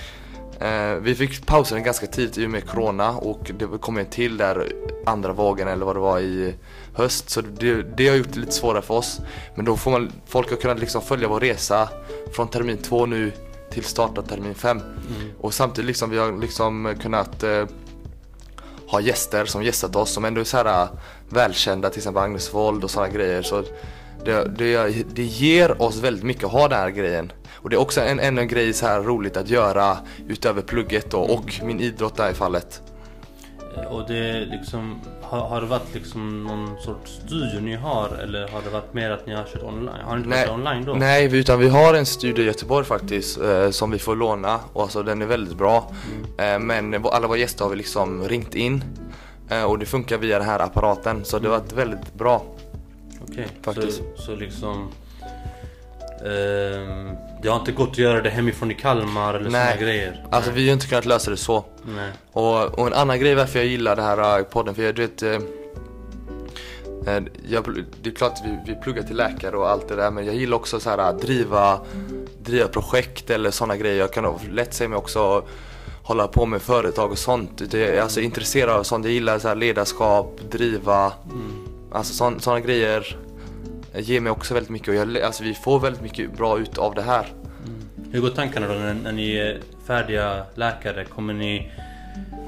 [0.61, 4.07] Eh, vi fick pausa den ganska tidigt i och med Corona och det kom en
[4.07, 4.73] till där
[5.07, 6.55] andra vågen eller vad det var i
[6.95, 7.31] höst.
[7.31, 9.21] Så det, det har gjort det lite svårare för oss.
[9.55, 11.89] Men då får man, folk har kunnat liksom följa vår resa
[12.33, 13.33] från termin två nu
[13.71, 14.81] till start av termin fem.
[15.41, 17.65] Och samtidigt liksom vi har liksom kunnat eh,
[18.87, 20.89] ha gäster som gästat oss som ändå är så här äh,
[21.29, 23.43] välkända, till exempel Agnes Wold och sådana grejer.
[23.43, 23.63] Så
[24.25, 27.33] det, det, det ger oss väldigt mycket att ha den här grejen.
[27.55, 29.97] Och det är också en, ännu en grej så här roligt att göra
[30.29, 32.83] utöver plugget då, och min idrott där i fallet.
[33.77, 38.49] Eh, Och det liksom, har, har det varit liksom någon sorts studio ni har eller
[38.49, 40.01] har det varit mer att ni har kört online?
[40.05, 40.93] Har ni inte Nej, online då?
[40.95, 44.83] Nej, utan vi har en studio i Göteborg faktiskt eh, som vi får låna och
[44.83, 45.93] alltså den är väldigt bra.
[46.39, 48.85] Eh, men alla våra gäster har vi liksom ringt in
[49.51, 52.43] eh, och det funkar via den här apparaten så det har varit väldigt bra.
[53.23, 53.97] Okej, Faktiskt.
[54.17, 54.91] så, så liksom
[56.27, 57.11] ehm,
[57.43, 59.79] Det har inte gått att göra det hemifrån i Kalmar eller såna Nej.
[59.81, 60.27] grejer?
[60.31, 61.65] Alltså vi har inte kunnat lösa det så.
[61.97, 62.11] Nej.
[62.33, 65.03] Och, och en annan grej varför jag gillar det här eh, podden, för jag du
[65.03, 65.31] vet eh,
[67.07, 70.11] eh, jag, Det är klart att vi, vi pluggar till läkare och allt det där
[70.11, 71.81] men jag gillar också så här att driva,
[72.43, 73.99] driva projekt eller sådana grejer.
[73.99, 75.45] Jag kan lätt se mig också
[76.03, 77.63] hålla på med företag och sånt.
[77.73, 79.05] Jag är alltså intresserad av sånt.
[79.05, 81.13] Jag gillar så här ledarskap, driva,
[81.93, 83.17] alltså sådana grejer
[83.95, 86.95] ger mig också väldigt mycket och jag, alltså vi får väldigt mycket bra ut av
[86.95, 87.27] det här.
[88.13, 91.05] Hur går tankarna då när, när ni är färdiga läkare?
[91.05, 91.73] Kommer ni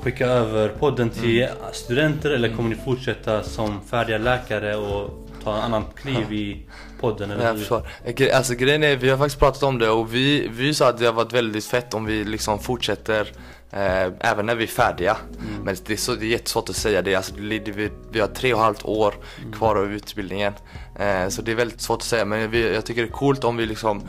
[0.03, 1.55] skicka över podden till Mm.
[1.73, 6.67] studenter eller kommer ni fortsätta som färdiga läkare och ta en annan kliv i
[7.01, 7.31] podden?
[7.31, 7.83] Eller Jag förstår.
[8.07, 10.99] Gre- Alltså grejen är, vi har faktiskt pratat om det och vi, vi sa att
[10.99, 13.27] det har varit väldigt fett om vi liksom fortsätter eh,
[13.73, 15.17] även när vi är färdiga.
[15.65, 17.15] Men det är, så, det är jättesvårt att säga det.
[17.15, 19.15] Alltså, vi, vi har tre och ett halvt år
[19.53, 20.53] kvar av utbildningen.
[20.99, 23.45] Eh, så det är väldigt svårt att säga men vi, jag tycker det är coolt
[23.45, 24.03] om vi liksom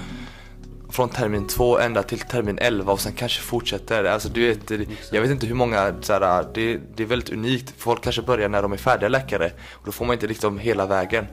[0.90, 4.04] från termin två ända till termin 11 och sen kanske fortsätter.
[4.04, 4.72] Alltså du vet,
[5.12, 7.74] jag vet inte hur många, så här, det, det är väldigt unikt.
[7.78, 10.86] Folk kanske börjar när de är färdiga läkare och då får man inte liksom hela
[10.86, 11.26] vägen.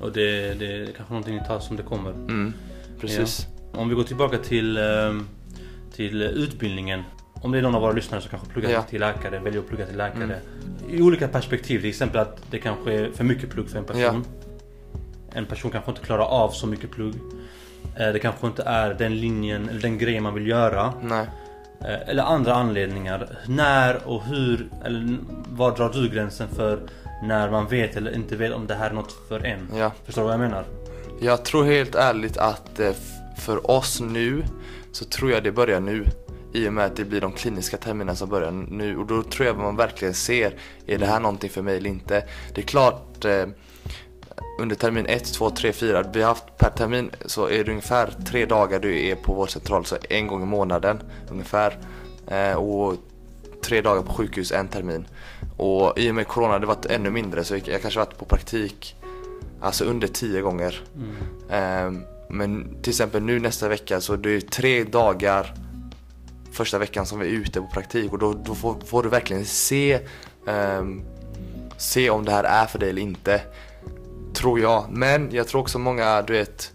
[0.00, 2.10] Och det, det är kanske någonting ni tar som det kommer.
[2.10, 2.52] Mm,
[3.00, 3.46] precis.
[3.72, 3.78] Ja.
[3.78, 5.28] Om vi går tillbaka till, ehm,
[5.98, 7.02] till utbildningen.
[7.34, 8.76] Om det är någon av våra lyssnare som kanske pluggar Ja.
[8.76, 8.88] Mm.
[8.88, 10.38] till läkare, väljer att plugga till läkare.
[10.90, 14.00] I olika perspektiv, till exempel att det kanske är för mycket plugg för en person.
[14.02, 14.14] Ja.
[15.32, 17.14] En person kanske inte klarar av så mycket plugg.
[17.96, 20.92] Eh, Det kanske inte är den linjen eller den grejen man vill göra.
[21.02, 21.26] Nej.
[21.80, 23.38] Eh, Eller andra anledningar.
[23.48, 25.16] När och hur, eller
[25.48, 26.80] var drar du gränsen för
[27.22, 29.68] när man vet eller inte vet om det här är något för en?
[29.76, 29.92] Ja.
[30.04, 30.64] Förstår du vad jag menar?
[31.20, 32.90] Jag tror helt ärligt att eh,
[33.38, 34.44] för oss nu
[34.92, 36.06] så tror jag det börjar nu.
[36.52, 39.46] I och med att det blir de kliniska terminerna som börjar nu och då tror
[39.46, 40.54] jag man verkligen ser,
[40.86, 42.24] är det här någonting för mig eller inte?
[42.54, 43.46] Det är klart eh,
[44.60, 48.14] under termin 1, 2, 3, 4, vi har haft per termin så är det ungefär
[48.26, 51.78] tre dagar du är på vår central, så en gång i månaden ungefär.
[52.26, 52.94] Eh, och
[53.62, 55.06] tre dagar på sjukhus en termin.
[55.56, 58.24] Och i och med corona det varit ännu mindre så jag, jag kanske varit på
[58.24, 58.96] praktik
[59.60, 60.80] alltså under tio gånger.
[61.50, 65.54] Ehm, men till exempel nu nästa vecka så det är tre dagar
[66.52, 69.44] första veckan som vi är ute på praktik och då, då får, får du verkligen
[69.44, 70.00] se
[70.46, 71.04] um,
[71.78, 73.40] se om det här är för dig eller inte.
[74.34, 74.86] Tror jag.
[74.90, 76.72] Men jag tror också många, du vet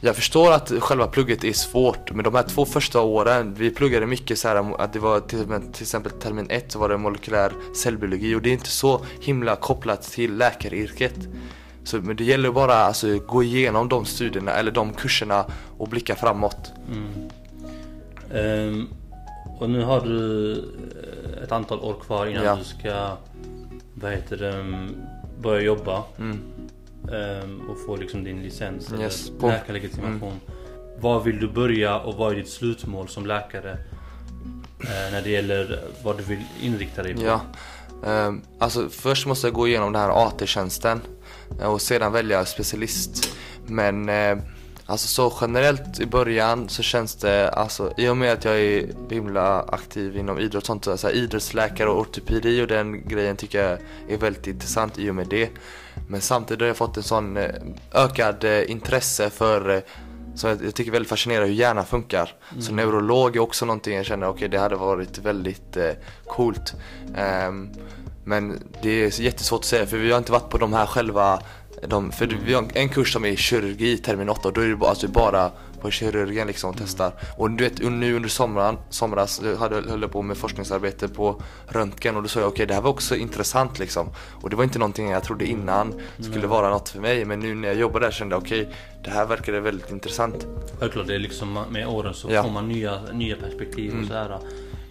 [0.00, 4.06] jag förstår att själva plugget är svårt men de här två första åren, vi pluggade
[4.06, 5.38] mycket så här att det var till,
[5.72, 9.56] till exempel termin ett så var det molekylär cellbiologi och det är inte så himla
[9.56, 11.14] kopplat till läkaryrket.
[11.84, 15.44] Så, men det gäller bara att alltså, gå igenom de studierna eller de kurserna
[15.78, 16.72] och blicka framåt.
[18.34, 18.88] Ehm,
[19.58, 22.56] och nu har du eh, ett antal år kvar innan Ja.
[22.56, 23.16] du ska
[23.94, 24.96] vad heter det, mm,
[25.42, 26.38] börja jobba Mm.
[27.12, 30.40] ehm, och få liksom din licens Yes, eller läkarlegitimation.
[31.00, 33.76] Var vill du börja och vad är ditt slutmål som läkare?
[34.80, 37.22] eh, när det gäller vad du vill inrikta dig på?
[37.22, 37.40] Ja.
[38.26, 41.00] Um, alltså först måste jag gå igenom den här AT-tjänsten
[41.60, 43.36] och sedan välja specialist.
[43.66, 44.38] Men uh,
[44.86, 48.86] alltså så generellt i början så känns det, alltså i och med att jag är
[49.10, 53.62] himla aktiv inom idrott och sånt, så här, idrottsläkare och ortopedi och den grejen tycker
[53.68, 53.78] jag
[54.08, 55.50] är väldigt intressant i och med det.
[56.08, 57.50] Men samtidigt har jag fått en sån uh,
[57.92, 59.84] ökad intresse för
[60.34, 62.34] så jag, tycker väldigt fascinerande hur hjärnan funkar.
[62.50, 62.62] Mm.
[62.62, 65.90] Så neurolog är också någonting jag känner, okej okay, det hade varit väldigt eh,
[66.26, 66.74] coolt.
[67.48, 67.70] Um,
[68.24, 71.42] men det är jättesvårt att säga för vi har inte varit på de här själva
[71.86, 72.38] de, för mm.
[72.46, 75.08] vi har en kurs som är kirurgi termin 8 och då är det bara, alltså
[75.08, 77.12] bara på kirurgen liksom och testar.
[77.36, 82.16] Och du vet nu under sommaren, somras hade, höll jag på med forskningsarbete på röntgen
[82.16, 84.08] och då sa jag okej okay, det här var också intressant liksom.
[84.42, 86.50] Och det var inte någonting jag trodde innan skulle mm.
[86.50, 89.10] vara något för mig men nu när jag jobbade där kände jag okej okay, det
[89.10, 90.46] här verkade väldigt intressant.
[90.80, 92.42] Självklart, det är liksom med åren så ja.
[92.42, 94.02] får man nya, nya perspektiv mm.
[94.02, 94.38] och sådär.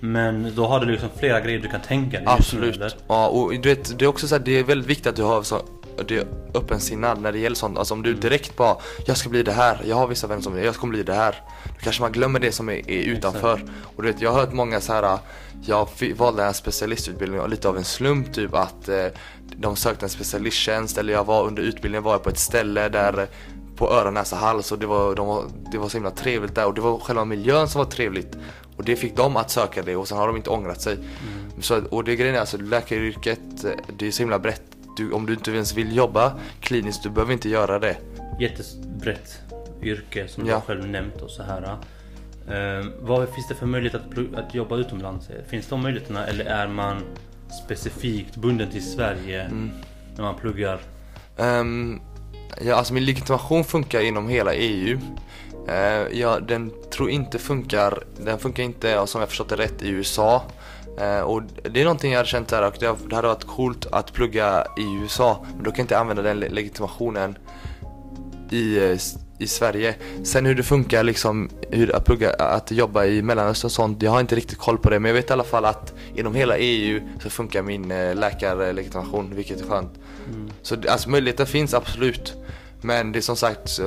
[0.05, 2.95] Men då har du liksom flera grejer du kan tänka dig Absolut.
[3.07, 5.23] Ja och du vet det är också så här, det är väldigt viktigt att du
[5.23, 5.61] har så
[6.07, 7.77] det är öppensinnad när det gäller sånt.
[7.77, 10.57] Alltså om du direkt bara, jag ska bli det här, jag har vissa vänner som
[10.57, 11.35] jag ska bli det här.
[11.63, 13.61] Då kanske man glömmer det som är, är utanför.
[13.95, 15.17] Och du vet, jag har hört många så här.
[15.65, 15.87] jag
[16.17, 19.05] valde en specialistutbildning lite av en slump typ att eh,
[19.55, 23.27] de sökte en specialisttjänst eller jag var under utbildningen var jag på ett ställe där
[23.75, 26.65] på öron, näsa, hals och det var, de var, det var så himla trevligt där
[26.65, 28.37] och det var själva miljön som var trevligt.
[28.77, 30.93] Och det fick dem att söka det och sen har de inte ångrat sig.
[30.93, 31.62] Mm.
[31.62, 34.63] Så, och det grejen är alltså läkaryrket, eh, det är så himla brett
[34.97, 37.97] du, om du inte ens vill jobba kliniskt, du behöver inte göra det.
[38.39, 39.41] Jättebrett
[39.81, 40.55] yrke som ja.
[40.55, 41.77] du själv nämnt och så här.
[42.51, 45.29] Uh, vad finns det för möjlighet att, att jobba utomlands?
[45.47, 47.03] Finns de möjligheterna eller är man
[47.65, 49.71] specifikt bunden till Sverige mm.
[50.15, 50.79] när man pluggar?
[51.38, 52.01] Um,
[52.62, 54.99] ja, alltså min legitimation funkar inom hela EU.
[55.69, 59.89] Uh, ja, den tror inte funkar, den funkar inte som jag förstått det rätt i
[59.89, 60.43] USA.
[61.02, 64.13] Uh, och det är någonting jag hade känt och det, det hade varit coolt att
[64.13, 67.38] plugga i USA men då kan jag inte använda den legitimationen
[68.54, 68.97] i, eh,
[69.39, 69.95] i Sverige.
[70.23, 74.12] Sen hur det funkar liksom, hur att, plugga, att jobba i Mellanöstern och sånt, jag
[74.12, 76.58] har inte riktigt koll på det men jag vet i alla fall att inom hela
[76.58, 79.93] EU så funkar min uh, läkarlegitimation vilket är skönt.
[80.34, 80.49] Mm.
[80.62, 82.34] Så alltså möjligheten finns absolut.
[82.84, 83.80] Men det är som sagt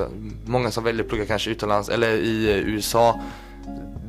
[0.45, 3.21] många som väljer att plugga kanske utomlands eller i USA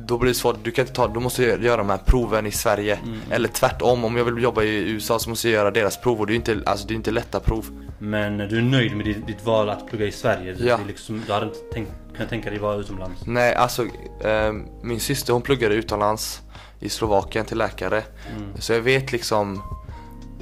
[0.09, 2.51] då blir det svårt, du kan inte ta, du måste göra de här proven i
[2.51, 2.99] Sverige.
[3.03, 3.19] Mm.
[3.29, 6.27] Eller tvärtom, om jag vill jobba i USA så måste jag göra deras prov och
[6.27, 7.65] det är inte, alltså, det är inte lätta prov.
[7.99, 10.55] Men du är nöjd med ditt, ditt val att plugga i Sverige?
[10.59, 10.77] Ja.
[10.77, 13.21] Det liksom, du hade inte tänkt, kunnat tänka dig vara utomlands?
[13.25, 13.85] Nej, alltså
[14.23, 16.41] eh, min syster hon pluggade utomlands
[16.79, 18.03] i Slovakien till läkare.
[18.37, 18.49] Mm.
[18.59, 19.61] Så jag vet liksom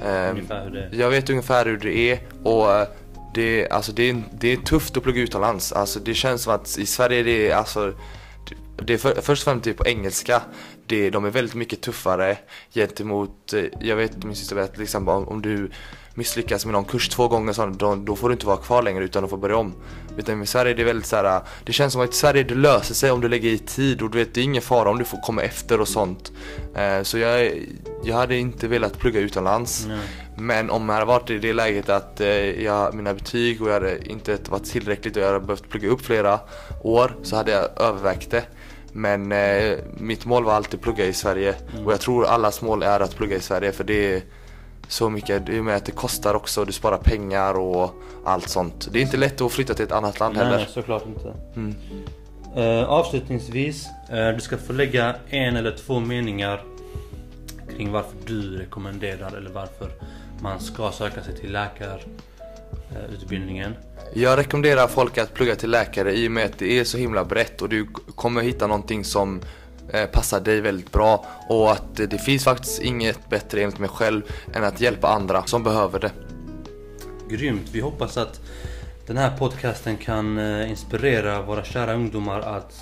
[0.04, 0.36] eh.
[0.92, 2.88] Jag vet ungefär hur det är och eh,
[3.38, 5.72] det, alltså det, är, det är tufft att plugga utomlands.
[5.72, 7.94] Alltså det känns som att i Sverige det alltså
[8.82, 10.42] det är för, först och främst det på engelska.
[10.86, 12.38] Det, de är väldigt mycket tuffare
[12.74, 15.70] gentemot, eh, jag vet min syster vet liksom, om, om du
[16.14, 19.04] misslyckas med någon kurs två gånger så då, då, får du inte vara kvar längre
[19.04, 19.74] utan du får börja om.
[20.16, 22.54] Utan i Sverige är det väldigt så här, det känns som att i Sverige det
[22.54, 24.98] löser sig om du lägger i tid och du vet det är ingen fara om
[24.98, 26.32] du får komma efter och sånt.
[26.74, 27.52] Eh, så jag,
[28.04, 29.86] jag hade inte velat plugga utomlands.
[29.88, 29.98] Nej.
[30.40, 33.74] Men om jag hade varit i det läget att eh, jag, mina betyg och jag
[33.74, 36.40] hade inte varit tillräckligt och jag hade behövt plugga upp flera
[36.82, 38.42] år så hade jag övervägt det.
[38.92, 41.86] Men eh, mitt mål var alltid att plugga i Sverige mm.
[41.86, 44.22] och jag tror allas mål är att plugga i Sverige för det är
[44.88, 48.88] så mycket, i och med att det kostar också, du sparar pengar och allt sånt.
[48.92, 50.58] Det är inte lätt att flytta till ett annat land Nej, heller.
[50.58, 51.34] Nej, såklart inte.
[51.56, 51.74] Mm.
[52.56, 56.62] Uh, avslutningsvis, uh, du ska få lägga en eller två meningar
[57.76, 59.90] kring varför du rekommenderar eller varför
[60.42, 63.74] man ska söka sig till läkarutbildningen.
[64.14, 67.24] Jag rekommenderar folk att plugga till läkare i och med att det är så himla
[67.24, 69.40] brett och du kommer hitta någonting som
[69.92, 74.22] eh, passar dig väldigt bra och att det finns faktiskt inget bättre enligt mig själv
[74.54, 76.12] än att hjälpa andra som behöver det.
[77.30, 77.68] Grymt!
[77.72, 78.40] Vi hoppas att
[79.06, 82.74] den här podcasten kan eh, inspirera våra kära ungdomar att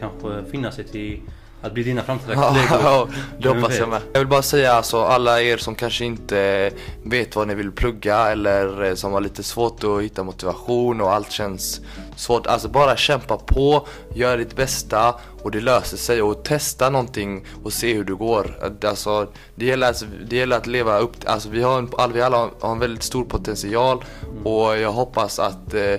[0.00, 1.20] kanske finna sig till
[1.66, 2.68] att bli dina framtida kollegor.
[2.82, 4.00] ja, det hoppas jag med.
[4.12, 6.70] Jag vill bara säga alltså alla er som kanske inte
[7.02, 11.12] vet vad ni vill plugga eller eh, som har lite svårt att hitta motivation och
[11.12, 11.80] allt känns
[12.16, 12.46] svårt.
[12.46, 17.72] Alltså bara kämpa på, gör ditt bästa och det löser sig och testa någonting och
[17.72, 18.74] se hur det går.
[18.84, 22.50] Alltså, det, gäller, alltså, det gäller att leva upp, alltså vi, har en, vi alla
[22.60, 24.04] har en väldigt stor potential
[24.44, 25.94] och jag hoppas att eh,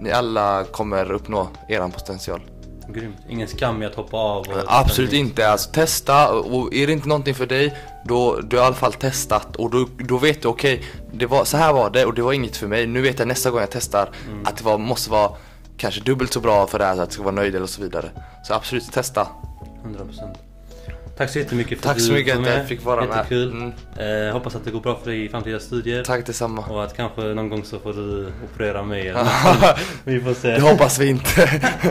[0.00, 2.40] ni alla kommer uppnå eran potential.
[2.88, 3.16] Grymt.
[3.28, 4.46] Ingen skam i att hoppa av?
[4.66, 5.48] Absolut inte.
[5.48, 8.92] Alltså, testa och är det inte någonting för dig då du har i alla fall
[8.92, 10.82] testat och då, då vet du okej,
[11.12, 12.86] okay, så här var det och det var inget för mig.
[12.86, 14.46] Nu vet jag nästa gång jag testar mm.
[14.46, 15.30] att det var, måste vara
[15.76, 17.82] kanske dubbelt så bra för det här så att jag ska vara nöjd eller så
[17.82, 18.10] vidare.
[18.44, 19.28] Så absolut testa.
[19.84, 20.34] 100%.
[21.18, 22.68] Tack så jättemycket för Tack att så mycket att jag med.
[22.68, 23.16] fick vara med.
[23.16, 23.50] Jättekul.
[23.96, 24.26] Mm.
[24.26, 26.04] Eh, hoppas att det går bra för dig i framtida studier.
[26.04, 26.64] Tack detsamma.
[26.64, 29.28] Och att kanske någon gång så får du operera mig eller.
[30.04, 30.48] Vi får se.
[30.48, 31.60] Det hoppas vi inte.